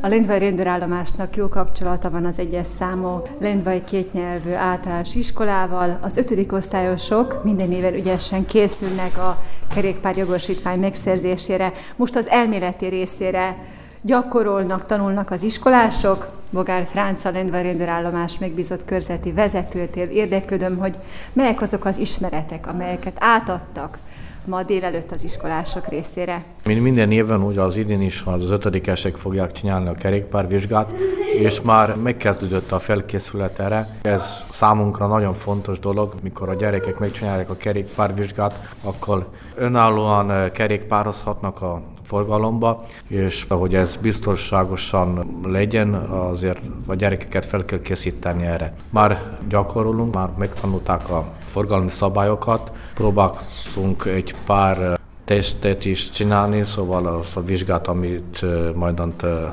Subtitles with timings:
[0.00, 5.98] A Lendvai rendőrállomásnak jó kapcsolata van az egyes számú Lendvai kétnyelvű általános iskolával.
[6.02, 9.42] Az ötödik osztályosok minden éven ügyesen készülnek a
[9.74, 11.72] kerékpárjogosítvány megszerzésére.
[11.96, 13.56] Most az elméleti részére
[14.02, 16.28] gyakorolnak, tanulnak az iskolások.
[16.50, 20.98] Bogár Fránc, a Lendvai rendőrállomás megbízott körzeti vezetőtél érdeklődöm, hogy
[21.32, 23.98] melyek azok az ismeretek, amelyeket átadtak
[24.44, 26.44] ma délelőtt az iskolások részére.
[26.64, 30.90] Mint minden évben, ugye az idén is az ötödikesek fogják csinálni a kerékpárvizsgát,
[31.40, 33.88] és már megkezdődött a felkészület erre.
[34.02, 34.22] Ez
[34.58, 41.80] számunkra nagyon fontos dolog, mikor a gyerekek megcsinálják a kerékpárvizsgát, akkor önállóan eh, kerékpározhatnak a
[42.04, 48.74] forgalomba, és hogy ez biztonságosan legyen, azért a gyerekeket fel kell készíteni erre.
[48.90, 54.97] Már gyakorolunk, már megtanulták a forgalmi szabályokat, próbálunk egy pár
[55.28, 59.02] tesztet is csinálni, szóval az a vizsgát, amit majd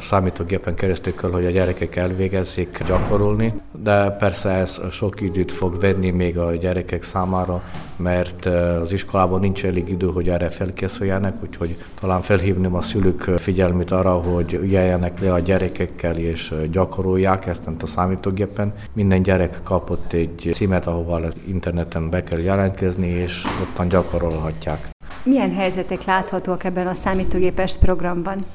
[0.01, 6.09] számítógépen keresztül kell, hogy a gyerekek elvégezzék gyakorolni, de persze ez sok időt fog venni
[6.09, 7.63] még a gyerekek számára,
[7.95, 8.45] mert
[8.81, 14.13] az iskolában nincs elég idő, hogy erre felkészüljenek, úgyhogy talán felhívném a szülők figyelmét arra,
[14.13, 18.73] hogy ügyeljenek le a gyerekekkel és gyakorolják ezt a számítógépen.
[18.93, 24.93] Minden gyerek kapott egy címet, ahova interneten be kell jelentkezni, és ottan gyakorolhatják.
[25.25, 28.45] Milyen helyzetek láthatóak ebben a számítógépes programban?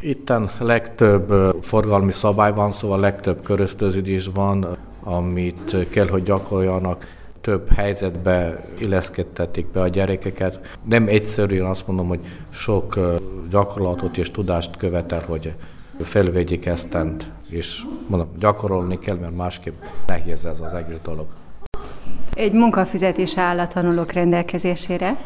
[0.00, 7.06] Itten legtöbb forgalmi szabály van, szóval legtöbb köröztöződés van, amit kell, hogy gyakoroljanak
[7.40, 10.78] több helyzetbe illeszkedtetik be a gyerekeket.
[10.82, 12.98] Nem egyszerűen azt mondom, hogy sok
[13.50, 15.52] gyakorlatot és tudást követel, hogy
[16.00, 19.74] felvegyék eztent, és mondom, gyakorolni kell, mert másképp
[20.06, 21.26] nehéz ez az egész dolog.
[22.34, 25.16] Egy munkafizetés áll a tanulók rendelkezésére.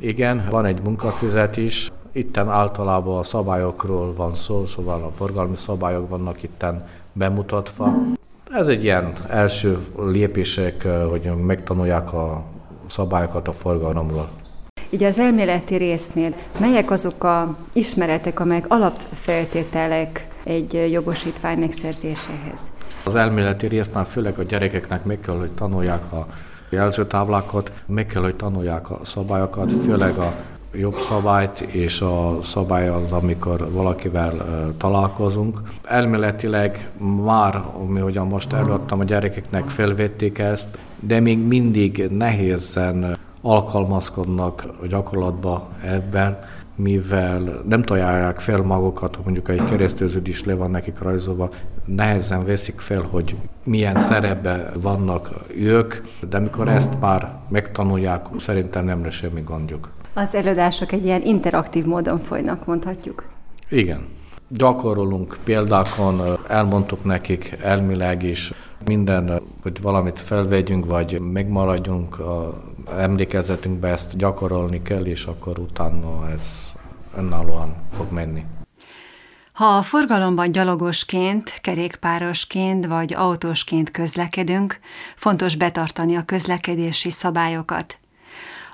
[0.00, 6.42] Igen, van egy munkafizetés, itten általában a szabályokról van szó, szóval a forgalmi szabályok vannak
[6.42, 7.94] itten bemutatva.
[8.52, 12.42] Ez egy ilyen első lépések, hogy megtanulják a
[12.86, 14.28] szabályokat a forgalomról.
[14.90, 22.60] Így az elméleti résznél melyek azok a ismeretek, amelyek alapfeltételek egy jogosítvány megszerzéséhez?
[23.04, 26.26] Az elméleti résznál főleg a gyerekeknek meg kell, hogy tanulják a
[26.68, 30.32] jelzőtáblákat, meg kell, hogy tanulják a szabályokat, főleg a
[30.72, 34.32] jobb szabályt és a szabály az, amikor valakivel
[34.78, 35.60] találkozunk.
[35.84, 36.88] Elméletileg
[37.24, 44.86] már, ami hogyan most előadtam, a gyerekeknek felvették ezt, de még mindig nehézen alkalmazkodnak a
[44.86, 46.38] gyakorlatba ebben,
[46.78, 51.48] mivel nem találják fel magukat, hogy mondjuk egy keresztőződés le van nekik rajzolva,
[51.84, 55.94] nehezen veszik fel, hogy milyen szerepbe vannak ők,
[56.28, 59.90] de mikor ezt már megtanulják, szerintem nem lesz semmi gondjuk.
[60.14, 63.24] Az előadások egy ilyen interaktív módon folynak, mondhatjuk.
[63.68, 64.06] Igen.
[64.48, 68.52] Gyakorolunk példákon, elmondtuk nekik elmileg is
[68.86, 72.62] minden, hogy valamit felvegyünk, vagy megmaradjunk a
[72.96, 76.72] emlékezetünkbe, ezt gyakorolni kell, és akkor utána ez
[77.16, 78.44] önállóan fog menni.
[79.52, 84.78] Ha a forgalomban gyalogosként, kerékpárosként vagy autósként közlekedünk,
[85.16, 87.98] fontos betartani a közlekedési szabályokat.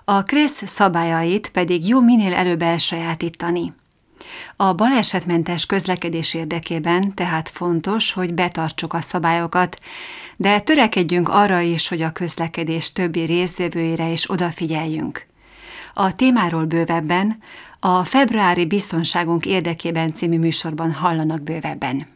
[0.04, 3.72] A KRESZ szabályait pedig jó minél előbb elsajátítani.
[4.56, 9.80] A balesetmentes közlekedés érdekében tehát fontos, hogy betartsuk a szabályokat,
[10.36, 15.26] de törekedjünk arra is, hogy a közlekedés többi részvevőire is odafigyeljünk.
[15.94, 17.38] A témáról bővebben
[17.80, 22.06] a februári biztonságunk érdekében című műsorban hallanak bővebben.